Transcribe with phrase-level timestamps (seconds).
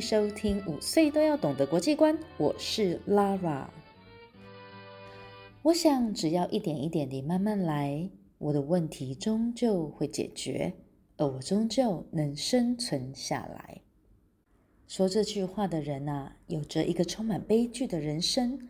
[0.00, 3.66] 收听五岁都要懂的国际观，我是 Lara。
[5.62, 10.74] 我想，只要一点一点地慢慢来，我的问题终究会解决，
[11.16, 13.80] 而我终究能生存下来。
[14.86, 18.68] 说这句话的人啊，有着一个充满悲剧的人生，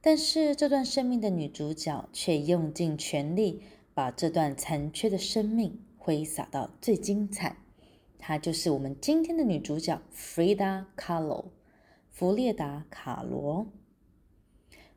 [0.00, 7.56] 但是这段生命的女主角却用尽全力，把这段残缺的生命挥洒到最精彩。
[8.24, 11.46] 她就是我们今天的女主角 Frida Kahlo，
[12.08, 13.66] 弗列达·卡罗。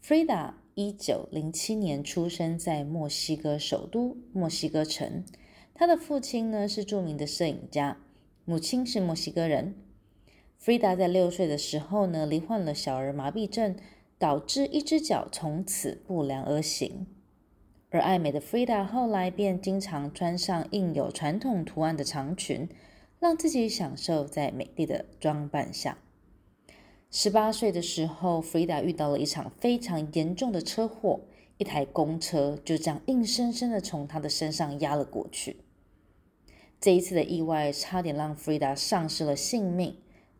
[0.00, 5.24] Frida 一九零七年出生在墨西哥首都墨西哥城，
[5.74, 7.98] 她的父亲呢是著名的摄影家，
[8.44, 9.74] 母亲是墨西哥人。
[10.62, 13.74] Frida 在六岁的时候呢，罹患了小儿麻痹症，
[14.16, 17.08] 导致一只脚从此不良而行。
[17.90, 22.68] 而爱美的 Frida 后来便经常穿上印有传统图案的长裙。
[23.20, 25.98] 让自己享受在美丽的装扮下。
[27.10, 31.20] 十八岁的时候，弗里达遇到了一场非常严重的车祸，
[31.56, 35.56] 一台公车就这样硬生生的从他的身上压了过去。
[36.80, 39.96] 这一次的意外差点让弗里达丧失了性命，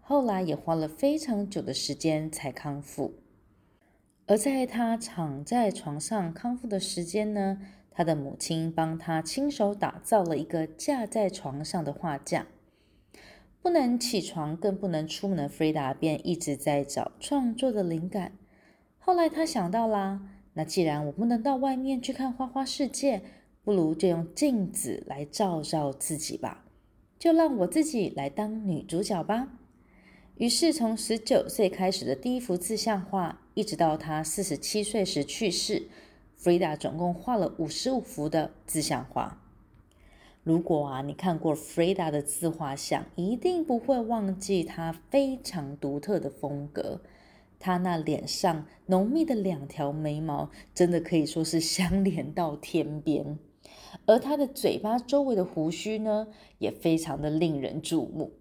[0.00, 3.14] 后来也花了非常久的时间才康复。
[4.26, 7.58] 而在他躺在床上康复的时间呢，
[7.90, 12.46] 他的母亲帮他亲手打造了一个架在床上的画架。
[13.62, 18.32] 不能起床，更不能出门的弗达便一直在找创作的灵感。
[18.98, 20.22] 后来他想到啦，
[20.54, 23.22] 那既然我不能到外面去看花花世界，
[23.62, 26.64] 不如就用镜子来照照自己吧，
[27.18, 29.48] 就让我自己来当女主角吧。
[30.36, 35.88] 于是从十九岁开始的第一幅自像画，一直到他四十七岁时去世，
[36.34, 39.42] 弗达总共画了五十五幅的自像画。
[40.42, 47.02] 如果啊，你看过 Frida 的自画像，一定不会忘记她非常独特的风格。
[47.58, 53.38] 她那脸上浓密的两条眉毛，真的可以说是相连到天边。
[54.06, 56.28] 而她的嘴巴周围的胡须呢，
[56.58, 58.32] 也非常的令人注目。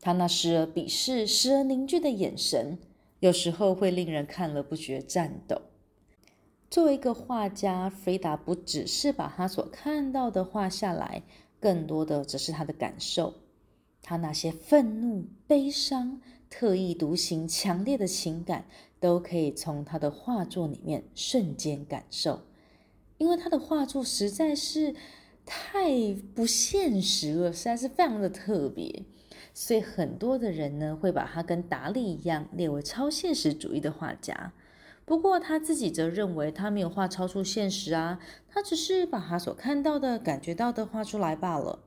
[0.00, 2.76] 她那时而鄙视、时而凝聚的眼神，
[3.20, 5.62] 有时候会令人看了不觉颤抖。
[6.68, 11.22] 作为一个画家，菲达不只是把他所看到的画下来，
[11.60, 13.34] 更多的只是他的感受。
[14.02, 18.66] 他那些愤怒、悲伤、特异独行、强烈的情感，
[19.00, 22.40] 都可以从他的画作里面瞬间感受。
[23.18, 24.94] 因为他的画作实在是
[25.44, 29.04] 太不现实了，实在是非常的特别，
[29.54, 34.52] 所以很多的人呢，会把他跟达利一样列为超现实主义的画家。
[35.06, 38.18] 不过他自己则认为他没有画超出现实啊，
[38.50, 41.78] 他只是把他所看到的、感觉到的画出来罢了。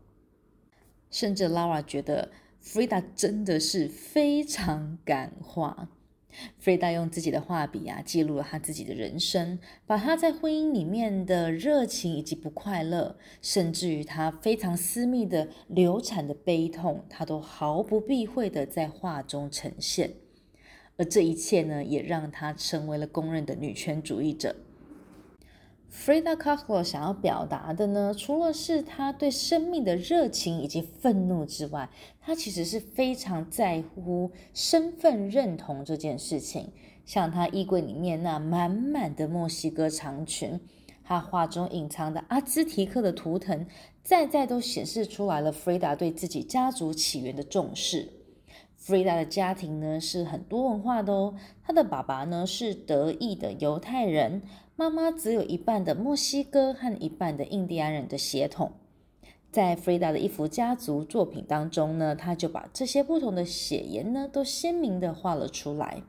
[1.12, 2.31] 甚至 Lara 觉得
[2.63, 5.90] Frida 真的是非常敢画。
[6.63, 20.13] Frida 用自己的画笔啊，记录了他自己的人生，把他在婚姻里面的热情以及不快乐，甚至于他非常私密的流产的悲痛，他都毫不避讳的在画中呈现。
[21.00, 24.54] 而这一切呢，也让她成为了公认的女权主义者。
[25.90, 31.90] Frida Kahlo 想要表达的呢，除了是她对生命的热情以及愤怒之外，
[32.20, 36.73] 她其实是非常在乎身份认同这件事情。
[37.06, 40.59] 像她衣柜里面那满满的墨西哥长裙，
[41.03, 43.66] 她画中隐藏的阿兹提克的图腾，
[44.03, 48.19] 在在都显示出来了 Frida 对自己家族起源的重视。
[48.79, 54.41] 弗里达的家庭呢是很多文化的哦，他的爸爸呢是德裔的犹太人，
[54.78, 58.72] 妈妈只有一半的墨西哥和一半的印第安人的血统。
[59.52, 66.02] 在弗里达的一幅家族作品当中呢，他就把这些不同的血缘呢都鲜明的画了出来。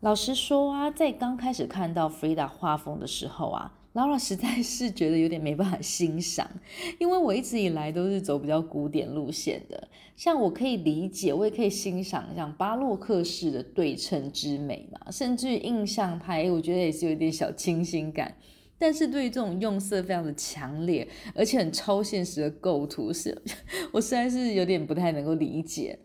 [0.00, 6.50] 老实说啊，在刚开始看到弗里达画风的时候啊 Laura 实在是觉得有点没办法欣赏，
[6.98, 9.88] 因为我一直以来都是走比较古典路线的。
[10.16, 18.36] 像我可以理解，我也可以欣赏像巴洛克式的对称之美嘛，甚至印象派，我觉得也是有点小清新感。
[18.76, 23.40] 但是对于这种用色非常的强烈，而且很超现实的构图，是
[23.92, 25.96] 我实在是有点不太能够理解。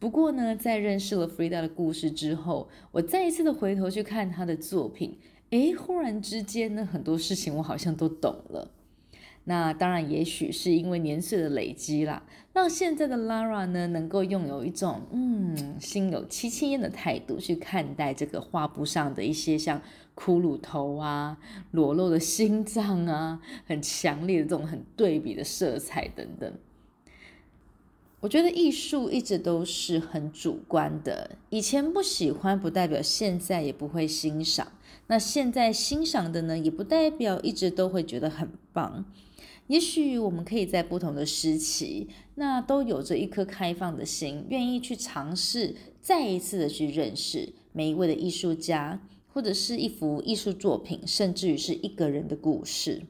[0.00, 5.16] 不过呢，在认识了 Frida 的故事之后，我再一次的回头去看她的作品。
[5.50, 8.70] 诶，忽然之间呢，很多事情我好像都懂了。
[9.44, 19.80] 那当然，也许是因为年岁的累积啦，让现在的 Lara 呢，能够拥有一种嗯，心有戚戚焉的态度去看待这个画布上的一些像
[20.14, 21.38] 骷髅头啊、
[21.72, 26.52] 裸露的心脏啊，很强烈的这种很对比的色彩等等。
[28.20, 34.70] 我觉得艺术一直都是很主观的，以前不喜欢，不代表现在也不会欣赏。
[35.10, 39.04] 那现在欣赏的呢，也不代表一直都会觉得很棒。
[39.66, 53.02] 也许我们可以在不同的时期，那都有着一颗开放的心，愿意去尝试，再一次的去认识每一位的艺术家，或者是一幅艺术作品，甚至于是一个人的故事。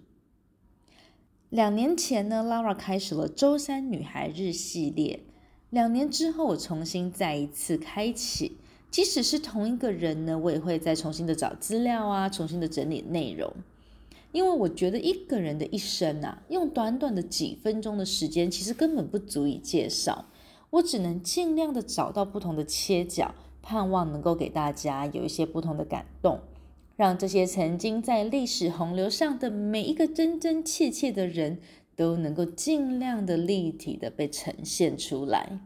[1.50, 5.20] 两年前呢，Lara 开始了周三女孩日系列。
[5.68, 8.56] 两年之后，我重新再一次开启。
[8.90, 13.52] 即使是同一个人呢，我也会再重新的找资料啊，重新的整理内容，
[14.32, 20.26] 因为我觉得一个人的一生啊，用短短的几分钟的时间，其实根本不足以介绍。
[20.70, 26.40] 我只能尽量的找到不同的切角，盼望能够给大家有一些不同的感动，
[26.96, 31.58] 让这些曾经在历史洪流上的每一个真真切切的人
[31.96, 35.58] 都能够尽量的立体的被呈现出来。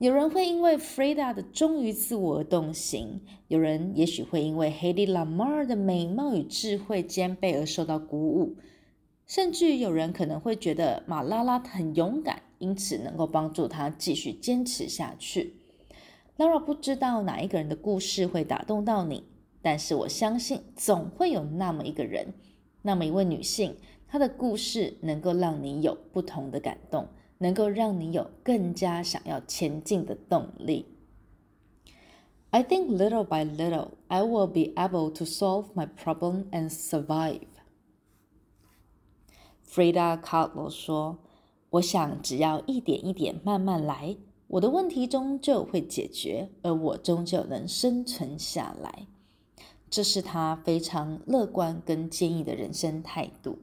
[0.00, 8.56] 有人会因为 Frida 的忠于自我而动心，有人也许会因为 Hedy Lamar 的美貌与智慧兼备而受到鼓舞，
[9.26, 15.56] 甚至有人可能会觉得马拉拉很勇敢，因此能够帮助她继续坚持下去。
[16.38, 19.24] Lara 不知道哪一个人的故事会打动到你，
[19.60, 22.32] 但是我相信总会有那么一个人，
[22.80, 23.76] 那么一位女性，
[24.08, 27.06] 她的故事能够让你有不同的感动。
[27.42, 30.84] 能够让你有更加想要前进的动力。
[32.50, 37.46] I think little by little, I will be able to solve my problem and survive.
[39.66, 41.20] Frida Kahlo 说
[41.70, 49.06] ：“我想只要一点一点慢慢来，我的问题终究会解决，而我终究能生存下来。”
[49.88, 53.58] 这是他非常乐观跟坚毅的人生态度。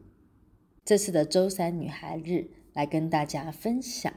[0.84, 2.50] 这次的周三女孩日。
[2.78, 4.14] 来跟大家分享，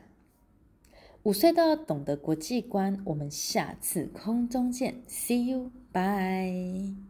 [1.23, 3.01] 五岁到懂得国际观。
[3.07, 7.10] 我们下次空中见，See you，bye。